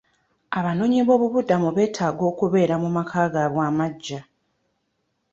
[0.57, 4.19] Abanoonyi b'obubuddamu beetaaga okubeera mu maka gaabwe amagya.